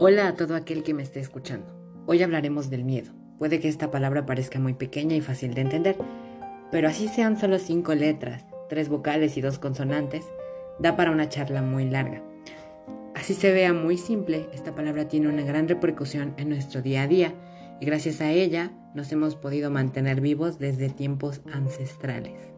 [0.00, 1.74] Hola a todo aquel que me esté escuchando.
[2.06, 3.10] Hoy hablaremos del miedo.
[3.36, 5.96] Puede que esta palabra parezca muy pequeña y fácil de entender,
[6.70, 10.24] pero así sean solo cinco letras, tres vocales y dos consonantes,
[10.78, 12.22] da para una charla muy larga.
[13.16, 17.08] Así se vea muy simple, esta palabra tiene una gran repercusión en nuestro día a
[17.08, 17.34] día
[17.80, 22.57] y gracias a ella nos hemos podido mantener vivos desde tiempos ancestrales.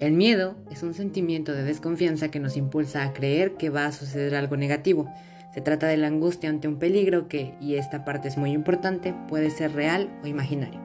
[0.00, 3.92] El miedo es un sentimiento de desconfianza que nos impulsa a creer que va a
[3.92, 5.12] suceder algo negativo.
[5.52, 9.14] Se trata de la angustia ante un peligro que, y esta parte es muy importante,
[9.28, 10.80] puede ser real o imaginario.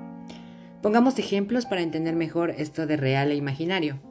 [0.82, 4.02] Pongamos ejemplos para entender mejor esto de real e imaginario.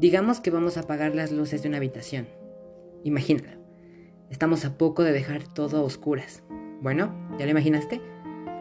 [0.00, 2.26] Digamos que vamos a apagar las luces de una habitación.
[3.04, 3.60] Imagínalo.
[4.30, 6.42] Estamos a poco de dejar todo a oscuras.
[6.82, 8.00] Bueno, ¿ya lo imaginaste?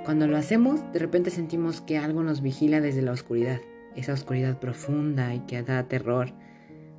[0.05, 3.59] Cuando lo hacemos, de repente sentimos que algo nos vigila desde la oscuridad
[3.95, 6.31] esa oscuridad profunda y que da terror.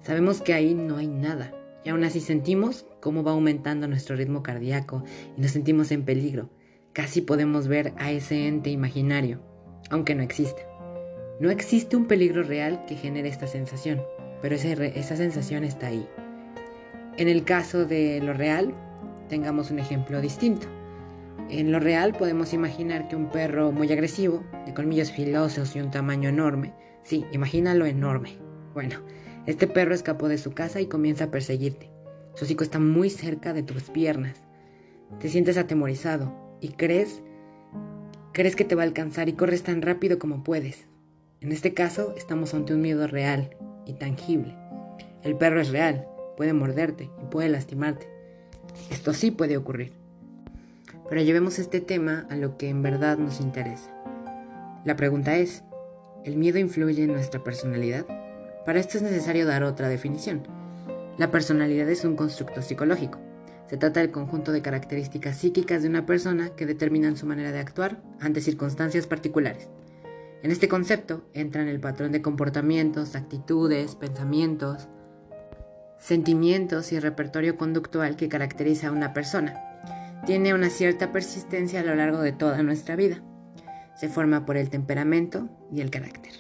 [0.03, 1.53] Sabemos que ahí no hay nada
[1.85, 5.05] y aún así sentimos cómo va aumentando nuestro ritmo cardíaco
[5.37, 6.51] y nos sentimos en peligro.
[6.93, 9.41] Casi podemos ver a ese ente imaginario,
[9.91, 10.63] aunque no exista.
[11.41, 14.03] No existe un peligro real que genere esta sensación,
[14.41, 16.09] pero esa, esa sensación está ahí.
[17.17, 18.75] En el caso de lo real,
[19.29, 20.67] tengamos un ejemplo distinto.
[21.51, 25.91] En lo real podemos imaginar que un perro muy agresivo, de colmillos filosos y un
[25.91, 28.39] tamaño enorme, sí, imagínalo enorme.
[28.73, 29.01] Bueno,
[29.47, 31.91] este perro escapó de su casa y comienza a perseguirte.
[32.35, 34.43] Su hocico está muy cerca de tus piernas.
[35.21, 37.23] Te sientes atemorizado y crees
[38.33, 40.87] crees que te va a alcanzar y corres tan rápido como puedes.
[41.41, 44.57] En este caso, estamos ante un miedo real y tangible.
[45.23, 48.09] El perro es real, puede morderte y puede lastimarte.
[48.91, 50.04] Esto sí puede ocurrir.
[51.09, 53.91] Pero llevemos este tema a lo que en verdad nos interesa.
[54.85, 55.63] La pregunta es,
[56.25, 58.07] ¿el miedo influye en nuestra personalidad?
[58.65, 60.43] Para esto es necesario dar otra definición.
[61.19, 63.19] La personalidad es un constructo psicológico.
[63.69, 67.61] Se trata del conjunto de características psíquicas de una persona que determinan su manera de
[67.61, 69.69] actuar ante circunstancias particulares.
[70.43, 74.89] En este concepto entran el patrón de comportamientos, actitudes, pensamientos,
[75.99, 79.74] sentimientos y repertorio conductual que caracteriza a una persona,
[80.25, 83.23] tiene una cierta persistencia a lo largo de toda nuestra vida.
[83.95, 86.33] Se forma por el temperamento y el carácter.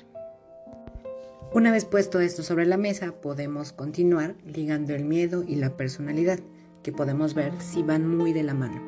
[1.52, 6.40] Una vez puesto esto sobre la mesa, podemos continuar ligando el miedo y la personalidad,
[6.82, 8.82] que podemos ver si van muy de la mano.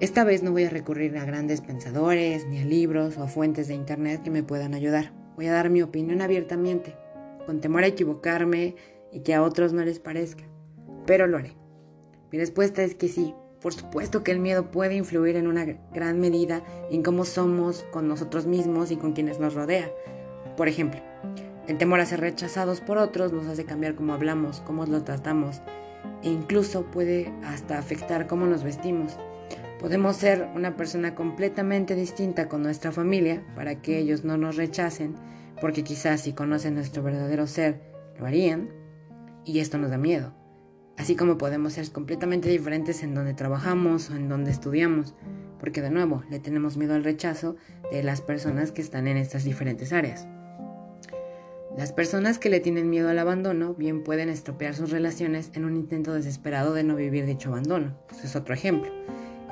[0.00, 3.68] Esta vez no voy a recurrir a grandes pensadores, ni a libros o a fuentes
[3.68, 5.12] de internet que me puedan ayudar.
[5.36, 6.96] Voy a dar mi opinión abiertamente,
[7.46, 8.76] con temor a equivocarme
[9.12, 10.44] y que a otros no les parezca,
[11.06, 11.56] pero lo haré.
[12.30, 16.20] Mi respuesta es que sí, por supuesto que el miedo puede influir en una gran
[16.20, 19.90] medida en cómo somos con nosotros mismos y con quienes nos rodea.
[20.56, 21.00] Por ejemplo,
[21.66, 25.60] el temor a ser rechazados por otros nos hace cambiar cómo hablamos, cómo lo tratamos
[26.22, 29.16] e incluso puede hasta afectar cómo nos vestimos.
[29.80, 35.14] Podemos ser una persona completamente distinta con nuestra familia para que ellos no nos rechacen,
[35.60, 37.80] porque quizás si conocen nuestro verdadero ser,
[38.18, 38.70] lo harían,
[39.44, 40.32] y esto nos da miedo
[40.98, 45.14] así como podemos ser completamente diferentes en donde trabajamos o en donde estudiamos,
[45.60, 47.56] porque de nuevo le tenemos miedo al rechazo
[47.90, 50.26] de las personas que están en estas diferentes áreas.
[51.76, 55.76] Las personas que le tienen miedo al abandono bien pueden estropear sus relaciones en un
[55.76, 57.96] intento desesperado de no vivir dicho abandono.
[58.10, 58.90] Eso es otro ejemplo.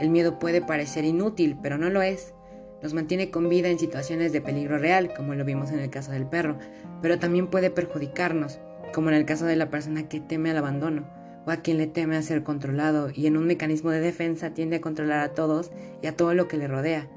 [0.00, 2.34] El miedo puede parecer inútil, pero no lo es.
[2.82, 6.10] Nos mantiene con vida en situaciones de peligro real, como lo vimos en el caso
[6.10, 6.58] del perro,
[7.00, 8.58] pero también puede perjudicarnos,
[8.92, 11.15] como en el caso de la persona que teme al abandono
[11.46, 14.76] o a quien le teme a ser controlado y en un mecanismo de defensa tiende
[14.76, 15.70] a controlar a todos
[16.02, 17.08] y a todo lo que le rodea.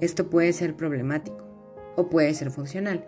[0.00, 1.44] Esto puede ser problemático
[1.96, 3.04] o puede ser funcional.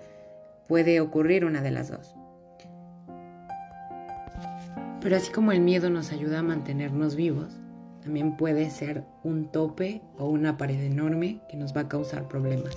[0.68, 2.14] Puede ocurrir una de las dos.
[5.00, 7.60] Pero así como el miedo nos ayuda a mantenernos vivos,
[8.02, 12.76] también puede ser un tope o una pared enorme que nos va a causar problemas.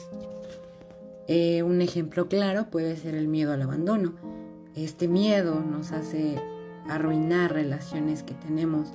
[1.28, 4.16] Eh, un ejemplo claro puede ser el miedo al abandono.
[4.76, 6.38] Este miedo nos hace
[6.90, 8.90] arruinar relaciones que tenemos.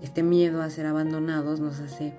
[0.00, 2.14] Este miedo a ser abandonados nos hace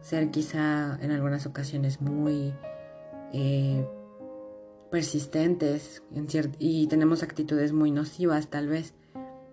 [0.00, 2.52] ser quizá en algunas ocasiones muy
[3.32, 3.86] eh,
[4.90, 6.02] persistentes
[6.58, 8.94] y tenemos actitudes muy nocivas tal vez.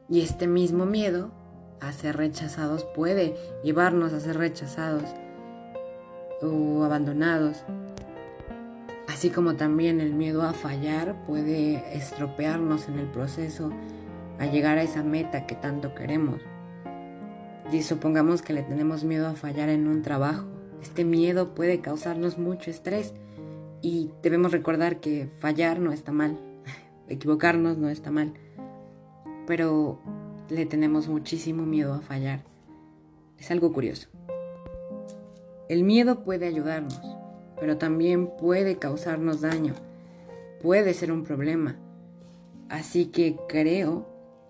[0.10, 1.32] Y este mismo miedo
[1.80, 5.04] a ser rechazados puede llevarnos a ser rechazados
[6.42, 7.64] o abandonados.
[9.08, 13.72] Así como también el miedo a fallar puede estropearnos en el proceso
[14.40, 16.42] a llegar a esa meta que tanto queremos.
[17.72, 20.48] Y supongamos que le tenemos miedo a fallar en un trabajo.
[20.82, 23.14] Este miedo puede causarnos mucho estrés
[23.82, 26.40] y debemos recordar que fallar no está mal,
[27.08, 28.34] equivocarnos no está mal.
[29.46, 30.00] Pero
[30.50, 32.44] le tenemos muchísimo miedo a fallar.
[33.38, 34.08] Es algo curioso.
[35.70, 37.00] El miedo puede ayudarnos,
[37.60, 39.76] pero también puede causarnos daño.
[40.62, 41.78] Puede ser un problema.
[42.70, 44.09] Así que creo,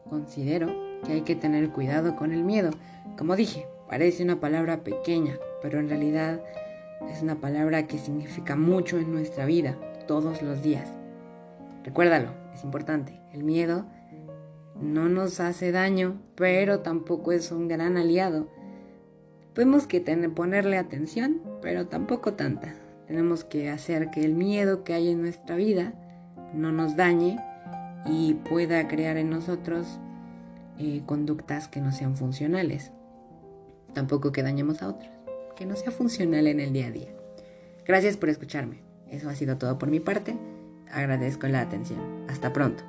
[0.09, 0.73] considero
[1.05, 2.71] que hay que tener cuidado con el miedo.
[3.17, 6.41] Como dije, parece una palabra pequeña, pero en realidad
[7.09, 9.77] es una palabra que significa mucho en nuestra vida,
[10.07, 10.89] todos los días.
[11.83, 13.19] Recuérdalo, es importante.
[13.31, 13.85] El miedo
[14.79, 18.47] no nos hace daño, pero tampoco es un gran aliado.
[19.53, 22.75] Tenemos que tener, ponerle atención, pero tampoco tanta.
[23.07, 25.93] Tenemos que hacer que el miedo que hay en nuestra vida
[26.53, 27.39] no nos dañe
[28.05, 29.99] y pueda crear en nosotros
[30.77, 32.91] eh, conductas que no sean funcionales.
[33.93, 35.11] Tampoco que dañemos a otros,
[35.55, 37.09] que no sea funcional en el día a día.
[37.85, 38.81] Gracias por escucharme.
[39.09, 40.37] Eso ha sido todo por mi parte.
[40.91, 41.99] Agradezco la atención.
[42.27, 42.83] Hasta pronto.